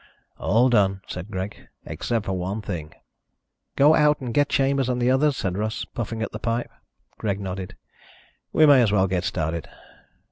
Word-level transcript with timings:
"All 0.39 0.67
done," 0.67 1.01
said 1.05 1.29
Greg, 1.29 1.67
"except 1.85 2.25
for 2.25 2.31
one 2.33 2.59
thing." 2.63 2.91
"Go 3.75 3.93
out 3.93 4.19
and 4.19 4.33
get 4.33 4.49
Chambers 4.49 4.89
and 4.89 4.99
the 4.99 5.11
others," 5.11 5.37
said 5.37 5.59
Russ, 5.59 5.85
puffing 5.85 6.23
at 6.23 6.31
the 6.31 6.39
pipe. 6.39 6.71
Greg 7.19 7.39
nodded. 7.39 7.75
"We 8.51 8.65
may 8.65 8.81
as 8.81 8.91
well 8.91 9.05
get 9.05 9.23
started." 9.25 9.69